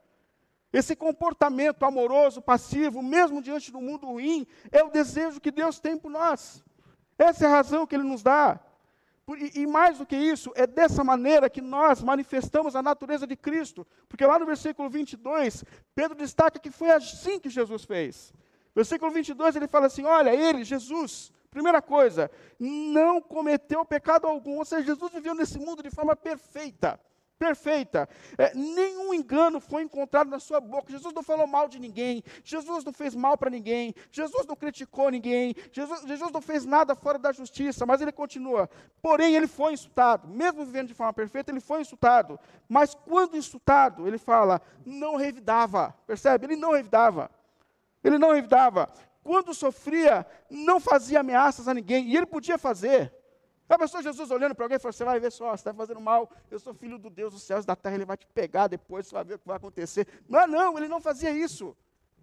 [0.72, 5.96] Esse comportamento amoroso, passivo, mesmo diante do mundo ruim, é o desejo que Deus tem
[5.96, 6.64] por nós.
[7.18, 8.58] Essa é a razão que Ele nos dá.
[9.54, 13.86] E, mais do que isso, é dessa maneira que nós manifestamos a natureza de Cristo.
[14.08, 15.64] Porque lá no versículo 22,
[15.94, 18.32] Pedro destaca que foi assim que Jesus fez.
[18.74, 24.56] Versículo 22, ele fala assim: Olha, ele, Jesus, primeira coisa, não cometeu pecado algum.
[24.58, 26.98] Ou seja, Jesus viveu nesse mundo de forma perfeita
[27.38, 28.09] perfeita.
[28.37, 30.90] É, nenhum engano foi encontrado na sua boca.
[30.90, 32.22] Jesus não falou mal de ninguém.
[32.42, 33.94] Jesus não fez mal para ninguém.
[34.11, 35.55] Jesus não criticou ninguém.
[35.72, 37.87] Jesus, Jesus não fez nada fora da justiça.
[37.87, 38.68] Mas ele continua.
[39.01, 40.29] Porém, ele foi insultado.
[40.29, 42.38] Mesmo vivendo de forma perfeita, ele foi insultado.
[42.68, 45.94] Mas quando insultado, ele fala, não revidava.
[46.07, 46.46] Percebe?
[46.46, 47.31] Ele não revidava.
[48.03, 48.88] Ele não evitava.
[49.22, 52.09] Quando sofria, não fazia ameaças a ninguém.
[52.09, 53.12] E ele podia fazer.
[53.68, 56.00] A pessoa Jesus olhando para alguém e falou: Você vai ver só, você está fazendo
[56.00, 56.31] mal.
[56.50, 59.14] Eu sou filho do Deus dos céus da terra, ele vai te pegar depois, você
[59.14, 60.07] vai ver o que vai acontecer.
[60.28, 61.76] Não, não, ele não fazia isso.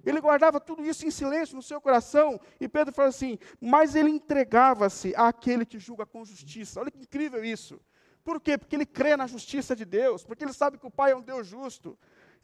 [0.04, 2.40] Ele guardava tudo isso em silêncio no seu coração.
[2.60, 6.80] E Pedro fala assim: Mas ele entregava-se àquele que julga com justiça.
[6.80, 7.80] Olha que incrível isso.
[8.24, 8.58] Por quê?
[8.58, 11.22] Porque ele crê na justiça de Deus, porque ele sabe que o Pai é um
[11.22, 11.96] Deus justo.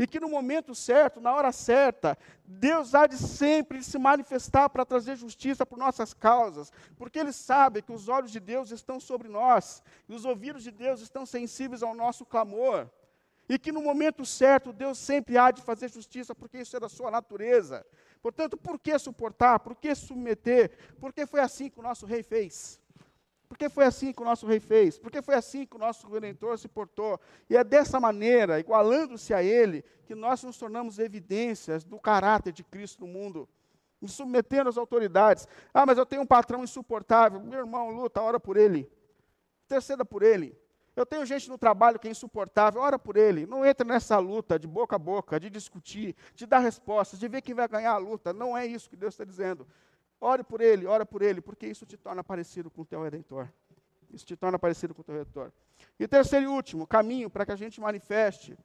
[0.01, 4.83] E que no momento certo, na hora certa, Deus há de sempre se manifestar para
[4.83, 9.27] trazer justiça por nossas causas, porque Ele sabe que os olhos de Deus estão sobre
[9.27, 12.89] nós, e os ouvidos de Deus estão sensíveis ao nosso clamor,
[13.47, 16.89] e que no momento certo Deus sempre há de fazer justiça, porque isso é da
[16.89, 17.85] sua natureza.
[18.23, 19.59] Portanto, por que suportar?
[19.59, 20.71] Por que submeter?
[20.99, 22.80] Porque foi assim que o nosso rei fez.
[23.51, 26.57] Porque foi assim que o nosso rei fez, porque foi assim que o nosso redentor
[26.57, 27.19] se portou.
[27.49, 32.63] E é dessa maneira, igualando-se a ele, que nós nos tornamos evidências do caráter de
[32.63, 33.49] Cristo no mundo,
[33.99, 35.49] nos submetendo às autoridades.
[35.73, 37.41] Ah, mas eu tenho um patrão insuportável.
[37.41, 38.89] Meu irmão, luta, ora por ele.
[39.67, 40.57] Terceira por ele.
[40.95, 43.45] Eu tenho gente no trabalho que é insuportável, ora por ele.
[43.45, 47.41] Não entra nessa luta de boca a boca, de discutir, de dar respostas, de ver
[47.41, 48.31] quem vai ganhar a luta.
[48.31, 49.67] Não é isso que Deus está dizendo.
[50.23, 53.49] Ore por ele, ora por ele, porque isso te torna parecido com o teu redentor.
[54.11, 55.51] Isso te torna parecido com o teu redentor.
[55.99, 58.55] E terceiro e último, caminho para que a gente manifeste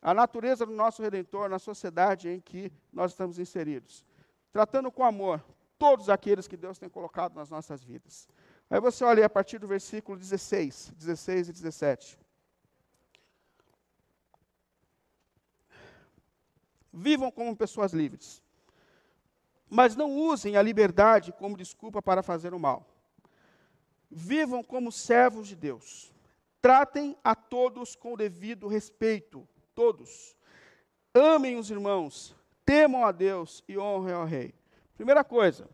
[0.00, 4.02] a natureza do nosso redentor na sociedade em que nós estamos inseridos.
[4.50, 5.44] Tratando com amor
[5.78, 8.26] todos aqueles que Deus tem colocado nas nossas vidas.
[8.70, 12.18] Aí você olha a partir do versículo 16, 16 e 17.
[16.90, 18.43] Vivam como pessoas livres
[19.70, 22.86] mas não usem a liberdade como desculpa para fazer o mal.
[24.10, 26.12] Vivam como servos de Deus.
[26.60, 30.36] Tratem a todos com o devido respeito, todos.
[31.12, 34.54] Amem os irmãos, temam a Deus e honrem ao Rei.
[34.96, 35.68] Primeira coisa,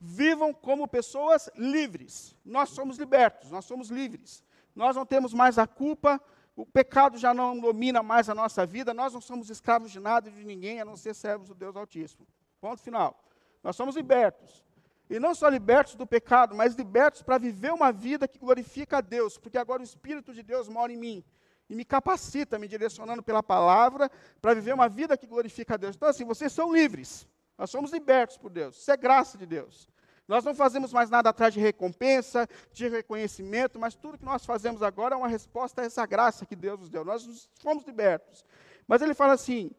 [0.00, 2.36] vivam como pessoas livres.
[2.44, 4.42] Nós somos libertos, nós somos livres.
[4.74, 6.20] Nós não temos mais a culpa,
[6.56, 10.28] o pecado já não domina mais a nossa vida, nós não somos escravos de nada
[10.28, 12.26] e de ninguém, a não ser servos do Deus Altíssimo.
[12.60, 13.22] Ponto final.
[13.62, 14.64] Nós somos libertos.
[15.08, 19.00] E não só libertos do pecado, mas libertos para viver uma vida que glorifica a
[19.00, 21.24] Deus, porque agora o Espírito de Deus mora em mim
[21.68, 25.96] e me capacita, me direcionando pela palavra, para viver uma vida que glorifica a Deus.
[25.96, 27.26] Então, assim, vocês são livres.
[27.56, 28.76] Nós somos libertos por Deus.
[28.76, 29.88] Isso é graça de Deus.
[30.26, 34.82] Nós não fazemos mais nada atrás de recompensa, de reconhecimento, mas tudo que nós fazemos
[34.82, 37.04] agora é uma resposta a essa graça que Deus nos deu.
[37.04, 38.44] Nós fomos libertos.
[38.86, 39.70] Mas ele fala assim: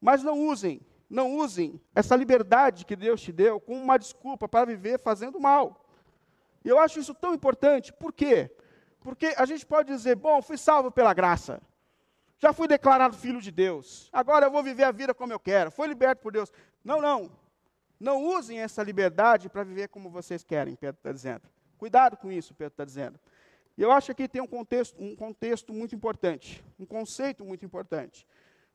[0.00, 0.80] mas não usem
[1.12, 5.84] não usem essa liberdade que Deus te deu como uma desculpa para viver fazendo mal.
[6.64, 7.92] E eu acho isso tão importante.
[7.92, 8.50] Por quê?
[9.00, 11.60] Porque a gente pode dizer, bom, fui salvo pela graça.
[12.38, 14.08] Já fui declarado filho de Deus.
[14.10, 15.70] Agora eu vou viver a vida como eu quero.
[15.70, 16.50] Fui liberto por Deus.
[16.82, 17.30] Não, não.
[18.00, 21.42] Não usem essa liberdade para viver como vocês querem, Pedro está dizendo.
[21.76, 23.20] Cuidado com isso, Pedro está dizendo.
[23.76, 28.26] E eu acho que tem um contexto, um contexto muito importante, um conceito muito importante.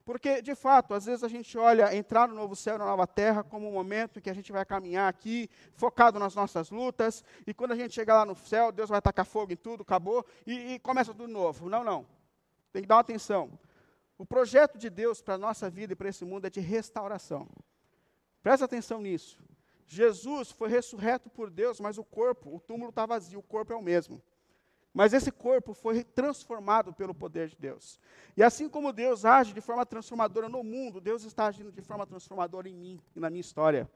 [0.08, 3.06] Porque, de fato, às vezes a gente olha entrar no novo céu e na nova
[3.06, 7.26] terra como um momento em que a gente vai caminhar aqui, focado nas nossas lutas,
[7.46, 10.26] e quando a gente chegar lá no céu, Deus vai tacar fogo em tudo, acabou,
[10.46, 11.70] e, e começa tudo novo.
[11.70, 12.08] Não, não.
[12.72, 13.60] Tem que dar atenção.
[14.18, 17.46] O projeto de Deus para a nossa vida e para esse mundo é de restauração.
[18.42, 19.38] Presta atenção nisso.
[19.86, 23.76] Jesus foi ressurreto por Deus, mas o corpo, o túmulo está vazio, o corpo é
[23.76, 24.24] o mesmo.
[24.98, 28.00] Mas esse corpo foi transformado pelo poder de Deus.
[28.36, 32.04] E assim como Deus age de forma transformadora no mundo, Deus está agindo de forma
[32.08, 33.88] transformadora em mim e na minha história.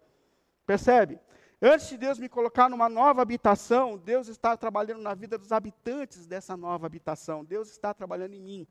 [0.63, 1.19] Percebe?
[1.59, 6.27] Antes de Deus me colocar numa nova habitação, Deus está trabalhando na vida dos habitantes
[6.27, 7.43] dessa nova habitação.
[7.43, 8.67] Deus está trabalhando em mim.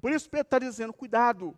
[0.00, 1.54] Por isso Pedro está dizendo: cuidado,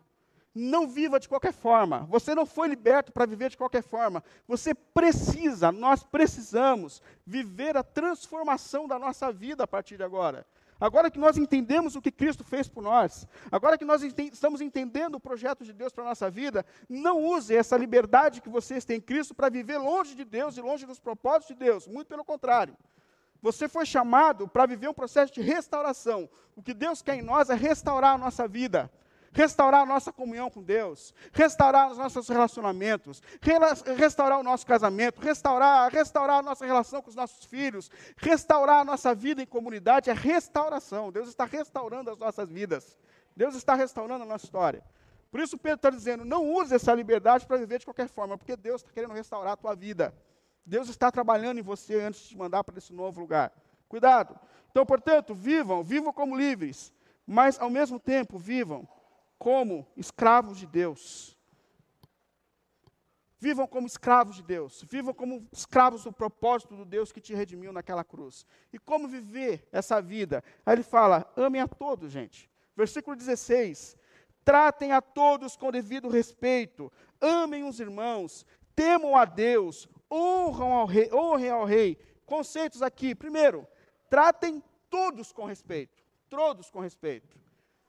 [0.59, 2.01] não viva de qualquer forma.
[2.11, 4.23] Você não foi liberto para viver de qualquer forma.
[4.47, 10.45] Você precisa, nós precisamos viver a transformação da nossa vida a partir de agora.
[10.81, 15.17] Agora que nós entendemos o que Cristo fez por nós, agora que nós estamos entendendo
[15.17, 18.99] o projeto de Deus para a nossa vida, não use essa liberdade que vocês têm
[18.99, 21.89] em Cristo para viver longe de Deus e longe dos propósitos de Deus.
[21.89, 22.77] Muito pelo contrário.
[23.43, 26.29] Você foi chamado para viver um processo de restauração.
[26.55, 28.91] O que Deus quer em nós é restaurar a nossa vida
[29.39, 33.23] restaurar a nossa comunhão com Deus, restaurar os nossos relacionamentos,
[33.97, 38.85] restaurar o nosso casamento, restaurar, restaurar a nossa relação com os nossos filhos, restaurar a
[38.85, 41.13] nossa vida em comunidade, é restauração.
[41.13, 42.99] Deus está restaurando as nossas vidas.
[43.37, 44.83] Deus está restaurando a nossa história.
[45.31, 48.57] Por isso Pedro está dizendo, não use essa liberdade para viver de qualquer forma, porque
[48.57, 50.13] Deus está querendo restaurar a tua vida.
[50.67, 53.53] Deus está trabalhando em você antes de te mandar para esse novo lugar.
[53.89, 54.37] Cuidado.
[54.73, 56.93] Então, portanto, vivam, vivam como livres,
[57.25, 58.89] mas ao mesmo tempo vivam
[59.39, 61.37] como escravos de Deus.
[63.41, 64.83] Vivam como escravos de Deus.
[64.83, 68.45] Vivam como escravos do propósito do Deus que te redimiu naquela cruz.
[68.73, 70.43] E como viver essa vida?
[70.67, 72.51] Aí ele fala: amem a todos, gente.
[72.77, 73.97] Versículo 16:
[74.45, 81.13] tratem a todos com devido respeito, amem os irmãos, temam a Deus, honram ao rei,
[81.13, 81.97] honrem ao rei.
[82.27, 83.15] Conceitos aqui.
[83.15, 83.67] Primeiro,
[84.11, 86.03] tratem todos com respeito.
[86.29, 87.39] Todos com respeito.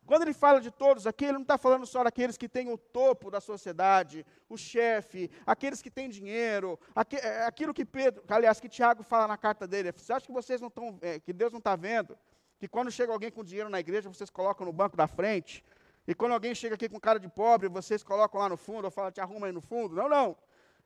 [0.10, 2.80] Quando ele fala de todos aqui, ele não está falando só daqueles que têm o
[2.80, 6.80] topo da sociedade, o chefe, aqueles que têm dinheiro,
[7.22, 9.92] é, aquilo que Pedro, aliás, que Tiago fala na carta dele.
[9.92, 12.18] Você acha que vocês não estão, é, que Deus não está vendo?
[12.58, 15.64] Que quando chega alguém com dinheiro na igreja, vocês colocam no banco da frente?
[16.08, 18.90] E quando alguém chega aqui com cara de pobre, vocês colocam lá no fundo, ou
[18.90, 19.96] falam, te arruma aí no fundo?
[19.96, 20.30] Não, não.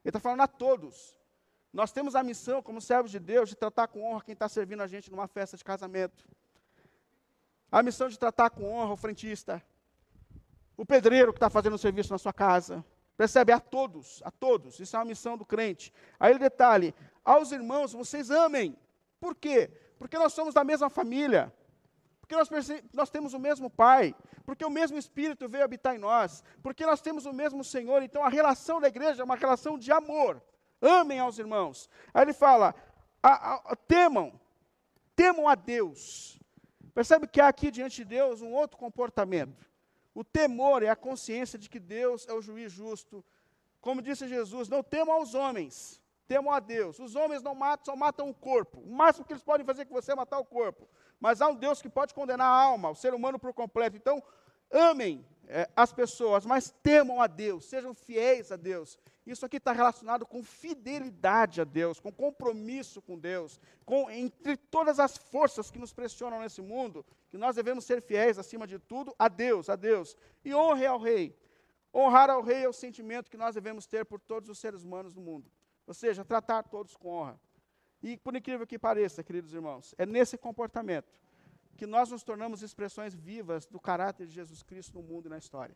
[0.04, 1.18] Ele está falando a todos.
[1.72, 4.84] Nós temos a missão, como servos de Deus, de tratar com honra quem está servindo
[4.84, 6.28] a gente numa festa de casamento
[7.74, 9.60] a missão de tratar com honra o frentista,
[10.78, 12.86] o pedreiro que está fazendo o serviço na sua casa.
[13.18, 13.52] Percebe?
[13.52, 14.80] A todos, a todos.
[14.80, 15.92] Isso é uma missão do crente.
[16.20, 16.94] Aí o detalhe:
[17.26, 18.78] aos irmãos, vocês amem.
[19.20, 19.72] Por quê?
[19.98, 21.52] Porque nós somos da mesma família.
[22.20, 22.48] Porque nós,
[22.94, 24.16] nós temos o mesmo Pai.
[24.46, 26.44] Porque o mesmo Espírito veio habitar em nós.
[26.62, 28.04] Porque nós temos o mesmo Senhor.
[28.04, 30.40] Então a relação da igreja é uma relação de amor.
[30.80, 31.90] Amem aos irmãos.
[32.14, 32.76] Aí ele fala:
[33.22, 34.40] a, a, temam,
[35.16, 36.40] temam a Deus.
[36.94, 39.66] Percebe que há aqui diante de Deus um outro comportamento.
[40.14, 43.24] O temor é a consciência de que Deus é o juiz justo.
[43.82, 47.00] Como disse Jesus, não temam aos homens, temam a Deus.
[47.00, 48.80] Os homens não matam, só matam o corpo.
[48.80, 50.88] O máximo que eles podem fazer com você é matar o corpo.
[51.20, 53.98] Mas há um Deus que pode condenar a alma, o ser humano por completo.
[53.98, 54.22] Então,
[54.72, 58.98] amem é, as pessoas, mas temam a Deus, sejam fiéis a Deus.
[59.26, 65.00] Isso aqui está relacionado com fidelidade a Deus, com compromisso com Deus, com entre todas
[65.00, 69.16] as forças que nos pressionam nesse mundo, que nós devemos ser fiéis acima de tudo
[69.18, 70.18] a Deus, a Deus.
[70.44, 71.38] E honre ao rei.
[71.94, 75.14] Honrar ao rei é o sentimento que nós devemos ter por todos os seres humanos
[75.14, 75.50] do mundo.
[75.86, 77.40] Ou seja, tratar todos com honra.
[78.02, 81.14] E por incrível que pareça, queridos irmãos, é nesse comportamento
[81.78, 85.38] que nós nos tornamos expressões vivas do caráter de Jesus Cristo no mundo e na
[85.38, 85.76] história.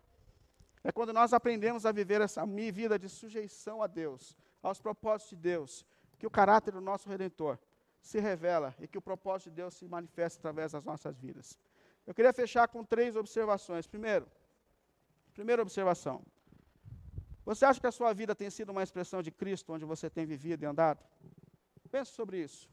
[0.83, 5.43] É quando nós aprendemos a viver essa vida de sujeição a Deus, aos propósitos de
[5.43, 5.85] Deus,
[6.17, 7.59] que o caráter do nosso Redentor
[8.01, 11.59] se revela e que o propósito de Deus se manifesta através das nossas vidas.
[12.05, 13.85] Eu queria fechar com três observações.
[13.85, 14.27] Primeiro,
[15.33, 16.23] primeira observação.
[17.43, 20.25] Você acha que a sua vida tem sido uma expressão de Cristo onde você tem
[20.25, 21.03] vivido e andado?
[21.91, 22.69] Pense sobre isso.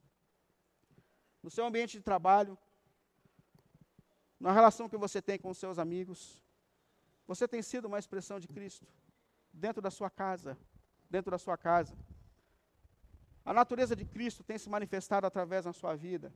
[1.42, 2.58] No seu ambiente de trabalho,
[4.38, 6.42] na relação que você tem com os seus amigos,
[7.26, 8.86] você tem sido uma expressão de Cristo
[9.52, 10.58] dentro da sua casa,
[11.08, 11.96] dentro da sua casa.
[13.44, 16.32] A natureza de Cristo tem se manifestado através da sua vida.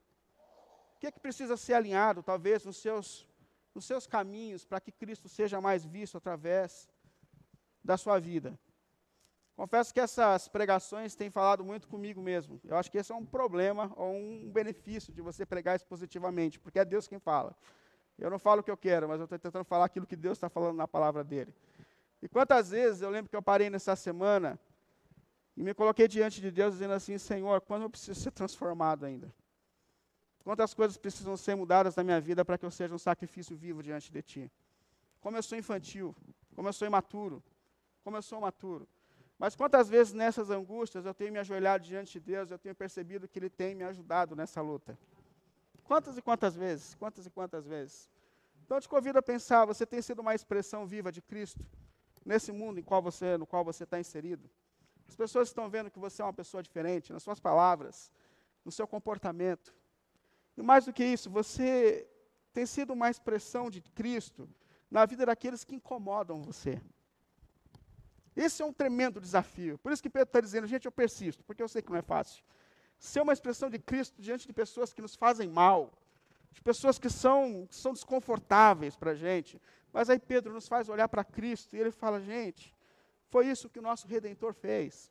[0.96, 3.28] O que é que precisa ser alinhado, talvez, nos seus,
[3.74, 6.88] nos seus caminhos, para que Cristo seja mais visto através
[7.82, 8.58] da sua vida?
[9.56, 12.61] Confesso que essas pregações têm falado muito comigo mesmo.
[12.62, 16.78] Eu acho que esse é um problema ou um benefício de você pregar expositivamente, porque
[16.78, 17.56] é Deus quem fala.
[18.18, 20.37] Eu não falo o que eu quero, mas eu estou tentando falar aquilo que Deus
[20.37, 21.54] está falando na palavra dele.
[22.20, 24.59] E quantas vezes eu lembro que eu parei nessa semana
[25.57, 29.33] e me coloquei diante de Deus dizendo assim: Senhor, quando eu preciso ser transformado ainda?
[30.42, 33.83] Quantas coisas precisam ser mudadas na minha vida para que eu seja um sacrifício vivo
[33.83, 34.52] diante de Ti?
[35.20, 36.14] Como eu sou infantil,
[36.54, 37.42] como eu sou imaturo,
[38.02, 38.88] como eu sou maturo.
[39.38, 43.28] Mas quantas vezes nessas angústias eu tenho me ajoelhado diante de Deus, eu tenho percebido
[43.28, 44.98] que Ele tem me ajudado nessa luta.
[45.88, 46.94] Quantas e quantas vezes?
[46.94, 48.11] Quantas e quantas vezes?
[48.62, 51.64] Então te convido a pensar, você tem sido uma expressão viva de Cristo
[52.27, 54.51] nesse mundo em qual você, no qual você está inserido?
[55.09, 58.12] As pessoas estão vendo que você é uma pessoa diferente nas suas palavras,
[58.66, 59.74] no seu comportamento.
[60.59, 62.07] E mais do que isso, você
[62.53, 64.46] tem sido uma expressão de Cristo
[64.90, 66.79] na vida daqueles que incomodam você.
[68.37, 69.79] Esse é um tremendo desafio.
[69.79, 72.03] Por isso que Pedro está dizendo, gente, eu persisto, porque eu sei que não é
[72.03, 72.44] fácil
[72.98, 75.92] ser uma expressão de Cristo diante de pessoas que nos fazem mal,
[76.52, 79.61] de pessoas que são, que são desconfortáveis para a gente.
[79.92, 82.74] Mas aí Pedro nos faz olhar para Cristo e ele fala: gente,
[83.30, 85.11] foi isso que o nosso Redentor fez.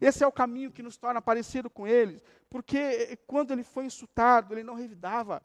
[0.00, 4.52] Esse é o caminho que nos torna parecido com ele, porque quando ele foi insultado,
[4.52, 5.42] ele não revidava.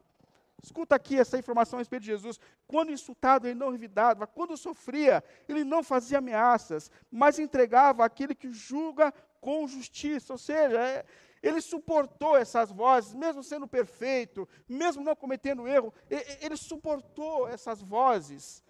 [0.64, 2.40] Escuta aqui essa informação a respeito de Jesus.
[2.66, 4.26] Quando insultado, ele não revidava.
[4.26, 10.34] Quando sofria, ele não fazia ameaças, mas entregava aquele que julga com justiça.
[10.34, 11.06] Ou seja, é,
[11.48, 15.94] ele suportou essas vozes, mesmo sendo perfeito, mesmo não cometendo erro,
[16.42, 18.64] ele suportou essas vozes,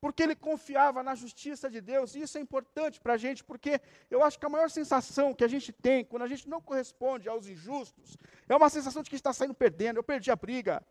[0.00, 3.80] porque ele confiava na justiça de Deus, e isso é importante para a gente, porque
[4.10, 7.28] eu acho que a maior sensação que a gente tem quando a gente não corresponde
[7.28, 8.16] aos injustos,
[8.48, 10.84] é uma sensação de que está saindo perdendo, eu perdi a briga,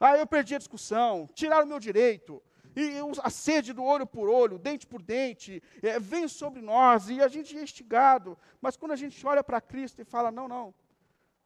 [0.00, 2.42] ah, eu perdi a discussão, tiraram o meu direito,
[2.74, 7.20] e a sede do olho por olho, dente por dente, é, vem sobre nós e
[7.20, 8.38] a gente é instigado.
[8.60, 10.74] Mas quando a gente olha para Cristo e fala: não, não,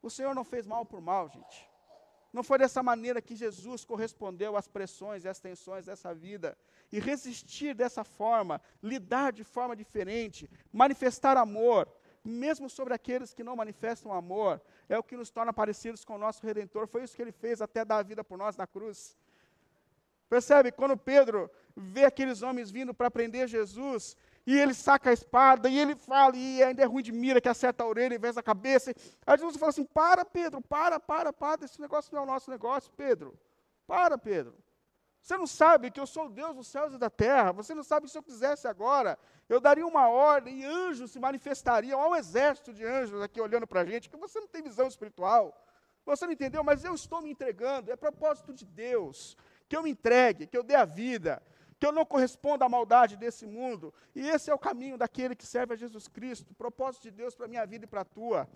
[0.03, 1.69] o Senhor não fez mal por mal, gente.
[2.33, 6.57] Não foi dessa maneira que Jesus correspondeu às pressões e às tensões dessa vida.
[6.93, 11.91] E resistir dessa forma, lidar de forma diferente, manifestar amor,
[12.23, 16.19] mesmo sobre aqueles que não manifestam amor, é o que nos torna parecidos com o
[16.19, 16.87] nosso Redentor.
[16.87, 19.17] Foi isso que ele fez até dar a vida por nós na cruz.
[20.29, 20.73] Percebe?
[20.73, 24.17] Quando Pedro vê aqueles homens vindo para prender Jesus,
[24.47, 27.49] e ele saca a espada, e ele fala, e ainda é ruim de mira, que
[27.49, 28.93] acerta a orelha em vez da cabeça.
[29.27, 32.51] Aí Jesus fala assim: para, Pedro, para, para, para, esse negócio não é o nosso
[32.51, 33.39] negócio, Pedro.
[33.87, 34.55] Para, Pedro.
[35.21, 37.51] Você não sabe que eu sou o Deus dos céus e da terra.
[37.51, 39.19] Você não sabe que se eu quisesse agora,
[39.49, 42.01] eu daria uma ordem e anjos se manifestariam.
[42.01, 44.87] Há um exército de anjos aqui olhando para a gente, que você não tem visão
[44.87, 45.53] espiritual.
[46.05, 47.91] Você não entendeu, mas eu estou me entregando.
[47.91, 49.37] É propósito de Deus
[49.69, 51.43] que eu me entregue, que eu dê a vida,
[51.79, 53.93] que eu não corresponda à maldade desse mundo.
[54.15, 57.47] E esse é o caminho daquele que serve a Jesus Cristo, propósito de Deus para
[57.47, 58.49] a minha vida e para a tua.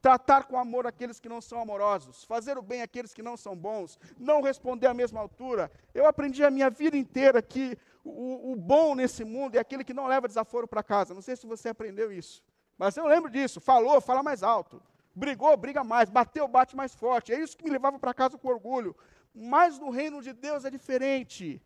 [0.00, 3.56] Tratar com amor aqueles que não são amorosos, fazer o bem àqueles que não são
[3.56, 5.70] bons, não responder à mesma altura.
[5.94, 9.94] Eu aprendi a minha vida inteira que o, o bom nesse mundo é aquele que
[9.94, 11.14] não leva desaforo para casa.
[11.14, 12.44] Não sei se você aprendeu isso,
[12.78, 13.60] mas eu lembro disso.
[13.60, 14.80] Falou, fala mais alto.
[15.14, 16.10] Brigou, briga mais.
[16.10, 17.32] Bateu, bate mais forte.
[17.32, 18.94] É isso que me levava para casa com orgulho.
[19.38, 21.62] Mas no reino de Deus é diferente.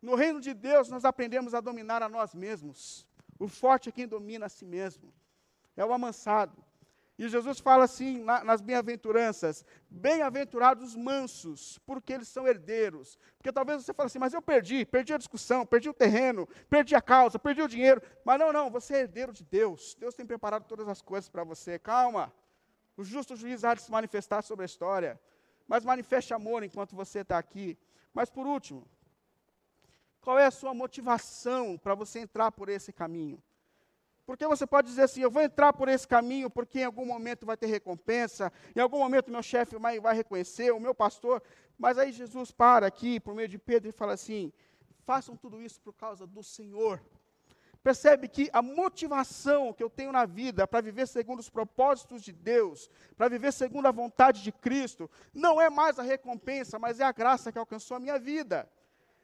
[0.00, 3.04] No reino de Deus nós aprendemos a dominar a nós mesmos.
[3.40, 5.12] O forte é quem domina a si mesmo.
[5.76, 6.64] É o amansado.
[7.18, 13.18] E Jesus fala assim na, nas bem-aventuranças: bem-aventurados os mansos, porque eles são herdeiros.
[13.36, 16.94] Porque talvez você fale assim, mas eu perdi, perdi a discussão, perdi o terreno, perdi
[16.94, 18.00] a causa, perdi o dinheiro.
[18.24, 19.96] Mas não, não, você é herdeiro de Deus.
[19.98, 21.80] Deus tem preparado todas as coisas para você.
[21.80, 22.32] Calma.
[22.96, 25.20] O justo juiz há de se manifestar sobre a história
[25.68, 27.78] mas manifeste amor enquanto você está aqui.
[28.14, 28.88] Mas por último,
[30.22, 33.40] qual é a sua motivação para você entrar por esse caminho?
[34.26, 37.46] Porque você pode dizer assim: eu vou entrar por esse caminho porque em algum momento
[37.46, 41.42] vai ter recompensa, em algum momento meu chefe vai, vai reconhecer, o meu pastor.
[41.78, 44.52] Mas aí Jesus para aqui, por meio de Pedro, e fala assim:
[45.04, 47.00] façam tudo isso por causa do Senhor.
[47.82, 52.32] Percebe que a motivação que eu tenho na vida para viver segundo os propósitos de
[52.32, 57.04] Deus, para viver segundo a vontade de Cristo, não é mais a recompensa, mas é
[57.04, 58.68] a graça que alcançou a minha vida.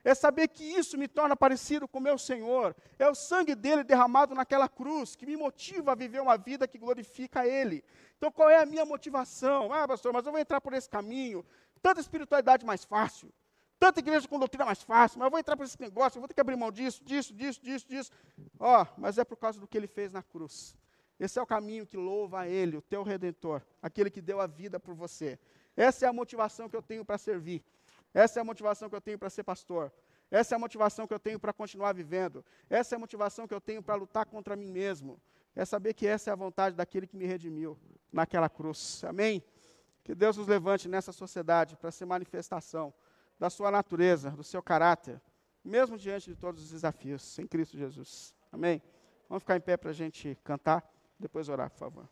[0.04, 2.76] É saber que isso me torna parecido com meu Senhor.
[2.98, 6.78] É o sangue dele derramado naquela cruz que me motiva a viver uma vida que
[6.78, 7.82] glorifica Ele.
[8.18, 9.72] Então, qual é a minha motivação?
[9.72, 11.44] Ah, pastor, mas eu vou entrar por esse caminho.
[11.82, 13.32] Tanta espiritualidade mais fácil.
[13.84, 16.26] Tanta igreja com doutrina mais fácil, mas eu vou entrar para esse negócio, eu vou
[16.26, 18.10] ter que abrir mão disso, disso, disso, disso, disso.
[18.58, 20.74] Ó, oh, mas é por causa do que ele fez na cruz.
[21.20, 24.46] Esse é o caminho que louva a Ele, o teu Redentor, aquele que deu a
[24.46, 25.38] vida por você.
[25.76, 27.62] Essa é a motivação que eu tenho para servir.
[28.14, 29.92] Essa é a motivação que eu tenho para ser pastor.
[30.30, 32.42] Essa é a motivação que eu tenho para continuar vivendo.
[32.70, 35.20] Essa é a motivação que eu tenho para lutar contra mim mesmo.
[35.54, 37.78] É saber que essa é a vontade daquele que me redimiu
[38.10, 39.04] naquela cruz.
[39.04, 39.44] Amém?
[40.02, 42.94] Que Deus nos levante nessa sociedade para ser manifestação
[43.38, 45.20] da sua natureza, do seu caráter,
[45.64, 48.34] mesmo diante de todos os desafios, em Cristo Jesus.
[48.52, 48.82] Amém?
[49.28, 50.84] Vamos ficar em pé para a gente cantar,
[51.18, 52.08] depois orar, por favor.